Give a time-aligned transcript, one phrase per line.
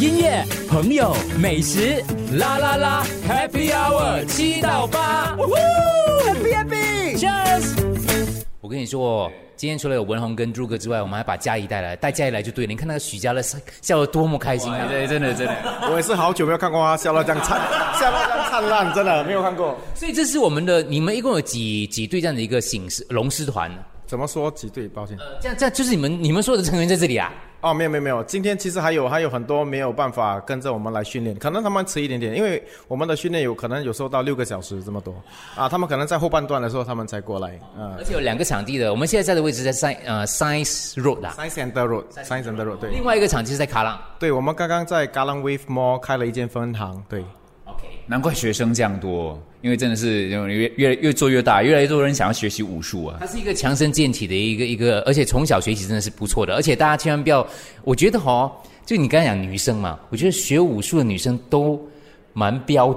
[0.00, 2.00] 音乐、朋友、美食，
[2.38, 5.36] 啦啦啦，Happy Hour 七到八
[6.24, 8.44] ，Happy Happy，Cheers！
[8.60, 12.70] 我跟你说，今天除了有文宏跟朱哥之外，我们还把嘉怡带来，带嘉怡来就对了。
[12.70, 14.86] 你看那个许家乐笑得多么开心啊！
[14.88, 15.54] 对，真的真的，
[15.90, 17.58] 我也是好久没有看过他笑到这样灿，
[17.98, 19.76] 笑到这样灿烂，真的没有看过。
[19.96, 23.78] 所以这是我们的，你们一共有几几队这样的一个醒狮龙狮团呢？
[24.06, 24.86] 怎么说几队？
[24.86, 27.32] 抱歉，这样这样就是你们你们所有的成员在这里啊？
[27.60, 35.12] 哦，没有没有没有，今天其实还有还有很多没有办法跟着我们来训练，可能他们迟一点点，因为我们的训练有可能有时候到六个小时这么多。
[35.56, 37.96] 啊，他们可能在后半段的时候他们才过来啊。
[37.98, 42.90] 而且有两个场地的，我们现在在的位置在 Science 呃 Science Road 啊，Science and Road，Science and Road 对。
[42.90, 47.24] 另外一个场地是在卡朗，对，我们刚刚在 Galang Wave Mall 开了一间分行，对。
[47.64, 53.16] OK，难怪学生这样多，因为真的是越越越做越大，越来越多人想要学习武术啊。
[53.20, 56.54] 它是一个强身健体的一个一个，而且从小学习真的是不错的。
[56.54, 57.46] 而且大家千万不要，
[57.82, 58.50] 我觉得哈，
[58.86, 61.80] 就你刚才讲女生嘛，我觉得学武术的女生都
[62.32, 62.96] 蛮标，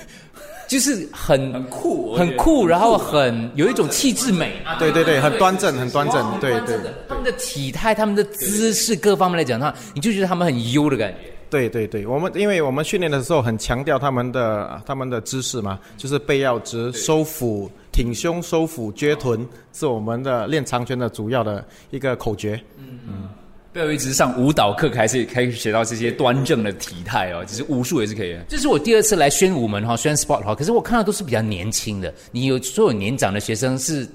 [0.68, 4.52] 就是很很酷，很酷，然后很有一种气质美。
[4.78, 6.76] 对对对，很端正，很端正，对对。
[7.08, 11.32] 他们的体态、他们的姿势各方面来讲的话，你就觉得他们很优的感觉。
[11.48, 22.60] 对对对，我们因为我们训练的时候很强调他们的他们的姿势嘛，就是背要直、收腹、挺胸、收腹、撅臀，是我们的练长拳的主要的一个口诀。
[22.78, 23.28] 嗯嗯，
[23.72, 28.44] 不要一直上舞蹈课，开始开始学到这些端正的体态哦，其实武术也是可以的。
[28.48, 34.08] 这是我第二次来宣武门哈，宣 sport 哈，可是我看到都是比较年轻的，你有所有年长的学生是。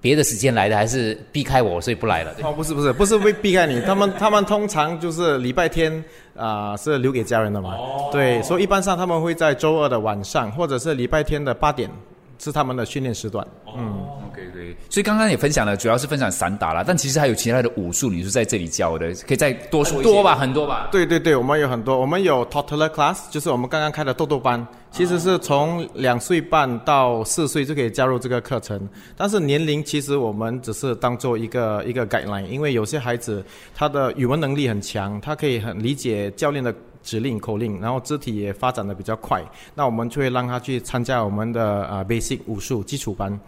[0.00, 2.32] 别的时间来的还是避开我，所以不来了。
[2.42, 6.04] 哦，不是不是不是为避开你，他们 他们通常就是礼拜天
[6.36, 7.74] 啊是留给家人的嘛。
[7.74, 8.08] 哦。
[8.12, 11.90] 对，所以一般上他们会在周二的晚上，或者是礼拜天的八点，
[12.38, 13.46] 是他们的训练时段。
[13.76, 14.06] 嗯
[14.36, 14.76] ，OK OK。
[14.90, 20.88] 所以刚刚也分享了，主要是分享散打啦，但其实还有其他的武术，你是在这里教的，可以再多说多吧，很多吧。
[20.92, 24.66] 对对对，我们有很多，我们有 toddler class，就是我们刚刚开的豆豆班。
[24.92, 33.44] 其实是从两岁半到四岁就可以加入这个课程，但是年龄其实我们只是当做一个一个 guideline，因为有些孩子
[33.74, 39.44] 他的语文能力很强，他可以很理解教练的指令口令，然后肢体也发展的比较快，
[39.74, 43.38] 那我们就会让他去参加我们的啊 basic 武术基础班，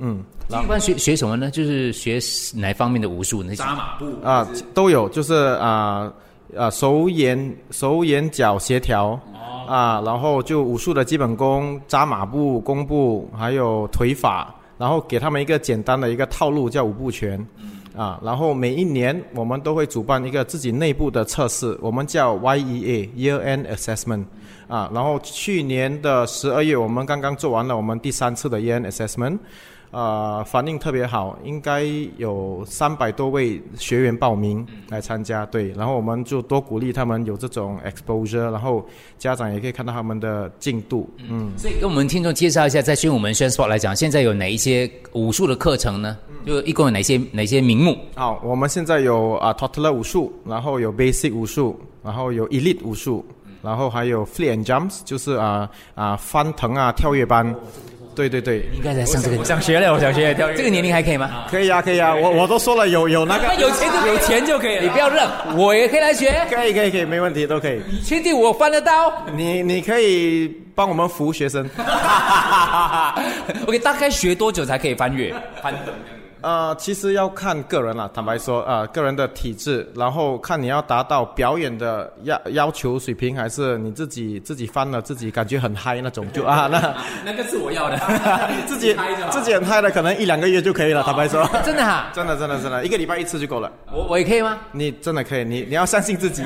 [0.00, 1.50] 嗯，基础班学学什么呢？
[1.50, 2.18] 就是学
[2.54, 3.42] 哪方面的武术？
[3.42, 6.12] 那扎马步啊都有，就是啊
[6.56, 9.20] 啊手眼手眼脚协调。
[9.68, 17.38] 啊，然后就武术的基本功，扎马步、弓步，还有腿法，然后给他们一个简单的一个套路，叫五步拳。
[17.96, 24.24] 啊，然后每一年我们都会主办一个自己内部的测试，我们叫 YEA Year End Assessment。
[24.66, 29.38] 啊，然后去年的十二月，我们刚刚做完了我们第三次的 Year End Assessment。
[29.90, 31.82] 呃，反应特别好，应该
[32.16, 38.86] 有三百多位学员报名来参加，对，然后我们就多鼓励他们有这种 exposure，然后
[39.18, 41.50] 家长也可以看到他们的进度，嗯。
[41.56, 46.16] 所以跟我们听众介绍一下，在宣武门宣 sport 来讲，现在有哪一些武术的课程呢？
[46.46, 47.98] 就一共有哪些哪些名目？
[48.14, 53.24] 好，我们现在有啊 toddler 武术，然后有 basic 武术，然后有 elite 武术，
[53.60, 57.52] 然后还有 flip and jumps，就是啊啊翻腾啊跳跃班。
[58.20, 61.46] 对对对，应该在上这个，想学了，我想学跳 这个年龄还可以吗？
[61.50, 65.26] 可以啊，可以啊，我我都说了有有那个， 有钱就有钱就可以了，你不要认，
[65.56, 67.80] 我也可以来学，可以可以可以，没问题，都可以。
[67.90, 69.10] 你确定我翻得到？
[69.34, 71.64] 你你可以帮我们服务学生。
[73.66, 75.32] OK，大概学多久才可以翻越？
[75.62, 75.94] 翻等。
[76.42, 78.10] 呃，其实要看个人了。
[78.14, 87.98] 坦白说，啊，个人的体质，然后看你要达到表演的要要求水平，还是你自己自己翻了自己感觉很嗨那种，就啊，那 那个是我要的，
[88.66, 88.96] 自己
[89.30, 91.02] 自己很嗨的，可能一两个月就可以了。
[91.02, 93.70] 坦白说， 真的哈，真的真的真的，一个礼拜一次就够了。
[93.92, 94.58] 我我也可以吗？
[94.72, 96.44] 你真的可以，你你要相信自己。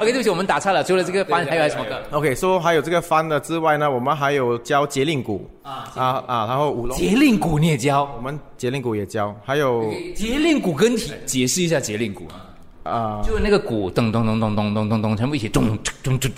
[0.00, 0.82] OK， 对不起，我们打岔了。
[0.84, 6.96] 除了这个翻，还有什么歌？OK，说还有这个翻的之外呢，我们还有教节令鼓啊啊啊，然后舞龙。
[6.96, 8.10] 节令鼓你也教？
[8.16, 12.47] 我们节令鼓也教，还有节令鼓跟体，解释一下节令鼓啊。
[12.88, 16.30] 啊，就是那个鼓咚咚咚咚咚咚咚咚，全部一起咚咚咚咚。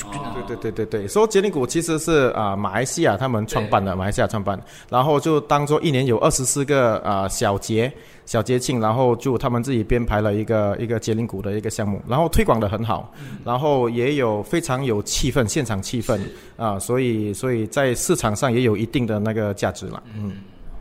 [0.47, 7.93] 对对对对对，说节令鼓其实是啊马来西亚他们创办的，马来西亚创办，然后就当做一年有二十四个啊小节
[8.27, 13.13] 小节庆，然后就他们自己编排了一个一个节令鼓的一个项目，然后推广的很好，
[13.45, 16.19] 然后也有非常有气氛，现场气氛
[16.57, 20.33] 啊，所以所以在市场上也有一定的那个价值了，嗯。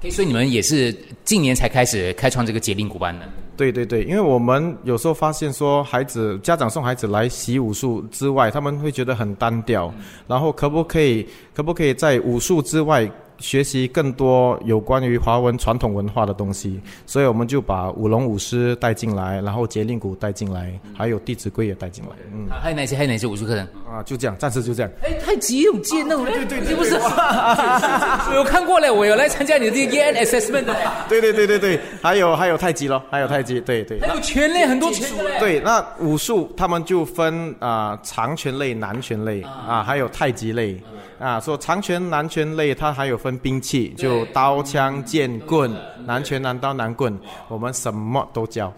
[0.09, 3.27] 所以你们也是近年才开始开创这个节令古班的？
[3.57, 9.93] 对对对，因为我们有时候发现说，孩子家长送孩子来习武术之外，他们会觉得很单调，
[10.27, 13.09] 然后可不可以可不可以在武术之外
[13.39, 22.12] 学习更多有关于华文传统文化的东西，所以我们就把舞龙舞狮带进来，然后节令鼓带进来，还有《弟子规》也带进来。
[22.33, 23.68] 嗯，啊还有哪些还有哪些武术课程？
[23.89, 24.91] 啊，就这样，暂时就这样。
[25.03, 30.75] 哎，太极有剑那种，对对对，不是， 我有看过嘞，我有来参加你的这个 Yan Assessment 的，
[31.07, 34.00] 对对对对对，还有还有太极咯，还有太极，对对。
[34.00, 35.39] 还有拳类，很多拳类。
[35.39, 40.80] 对，那武术他们就分啊、长拳类、南拳类啊，还有太极类
[41.19, 41.39] 啊。
[41.39, 45.71] 说长拳、南拳类，它还有分兵器，就刀、枪、剑、棍，
[46.05, 47.17] 南拳、南刀、南棍，
[47.47, 48.73] 我们什么都教。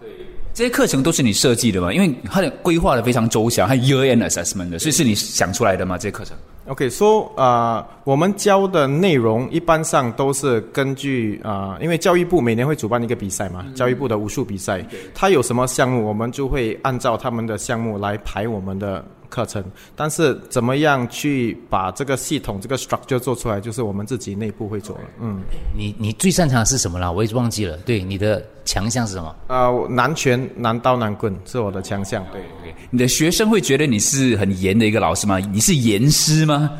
[0.54, 1.90] 这些课程都是你设计的吗？
[1.92, 5.96] 因为它的规划的非常周详，还有 year end assessment 的，所以是你想出来的吗？
[5.96, 14.84] 这些课程？OK，说、呃，我们教的内容一般上都是根据啊、呃因为教育部每年会主办一个比赛嘛，教育部的武术比赛，
[15.14, 19.02] 它有什么项目，我们就会按照他们的项目来排我们的
[19.32, 19.64] 课程。
[19.96, 25.02] 但是怎么样去把这个系统、这个 structure 做出来，就是我们自己内部会做的。
[25.20, 25.40] 嗯，
[25.74, 27.10] 你你最擅长的是什么啦？
[27.10, 27.76] 我也忘记了。
[27.78, 29.34] 对，你的强项是什么？
[29.48, 32.22] 呃，南拳、南刀、南棍是我的强项。
[32.30, 32.42] 对。
[32.90, 35.38] 你的学生会觉得你是很严的一个老师吗？
[35.38, 36.70] 你是严师吗？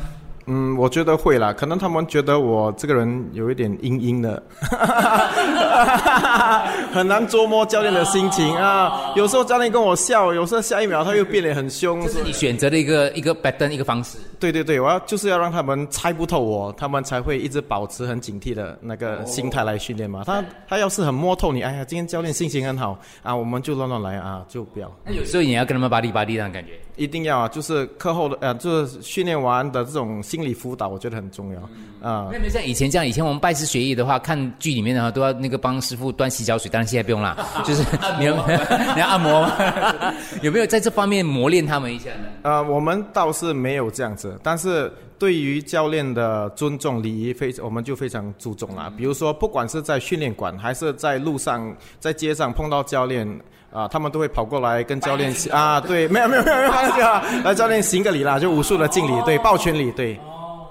[0.45, 4.41] 嗯，我觉得会啦，可能他们觉得我这个人有一点阴阴的，
[6.93, 9.13] 很难捉摸教练的心情啊。
[9.15, 12.01] 有时候教练跟我笑，有时候下一秒他又变得很凶。
[12.01, 14.17] 这是你选择的一个一个 pattern 一个方式。
[14.39, 20.23] 对对对，我要就是要让他们猜不透我，他们才会一直保持很警惕的那个心态来训练嘛。
[20.25, 24.91] 他他要是很摸透你，哎呀，今天教练心情很好啊，我们就乱乱来啊，就不要。
[25.05, 26.71] 那有时候你要跟他们巴力巴力那种感觉。
[26.95, 31.59] 一定要啊，就是课后的呃，就是训练完的这种心理辅导，我觉得很重要
[32.07, 32.29] 啊。
[32.31, 37.35] 那没像以前这样，以前我们拜师学艺的话，看剧里面的话都要那个帮师傅端洗脚水，当然现在不用啦，
[37.65, 37.83] 就是
[38.19, 38.35] 你要
[38.93, 40.13] 你要按摩吗？
[40.43, 42.27] 有没有在这方面磨练他们一下呢？
[42.43, 48.91] 呃，我们倒是没有这样子，但是对于教练的尊重礼仪非，我们就非常注重啦。
[48.95, 53.27] 比如说，不管是在训练馆还是在路上、在街上碰到教练。
[53.73, 60.13] 啊，他们都会跑过来跟教练啊，对，没有没有没有没有没有，来教练行个礼啦，就武术的敬礼，对，抱拳礼，对。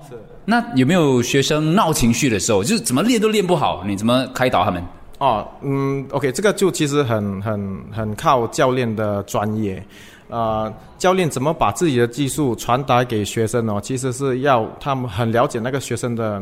[0.09, 0.17] 是。
[0.45, 4.81] 那有没有学生闹情绪的时候，就是怎么练都练不好，你怎么开导他们？
[5.19, 9.85] 哦，嗯，OK，这个就其实很很很靠教练的专业。
[10.29, 13.81] 呃，教练怎么把自己的技术传达给学生呢？
[13.83, 16.41] 其实是要他们很了解那个学生的。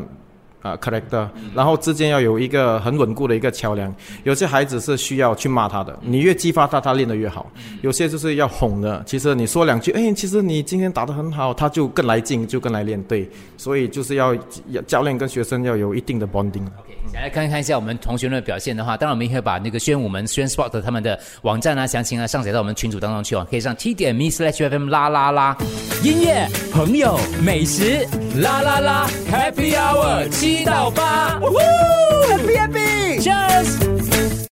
[0.61, 3.93] 啊、character，然后之间要有一个很稳固的一个桥梁。
[4.23, 7.51] 有些孩子是需要去骂他的，你越激发他，他练得越好。
[7.81, 13.01] 有些就是要哄的，其实你说两句，哎，其实你今天打得很好，他就更来劲，就更来练。
[13.03, 14.35] 对，所以就是要
[14.69, 16.65] 要教练跟学生要有一定的 bonding。
[16.79, 25.57] OK，来看看一下我们同学们的表现的话，当然我们也会把那个宣武门宣 Sport 他们的网站啊、详情啊上载到我们群组当中去哦，可以上 t 点 me slash fm 啦啦啦，
[26.03, 28.07] 音乐、朋友、美食，
[28.39, 33.90] 啦啦啦，Happy Hour 七到八，Happy Happy，Cheers。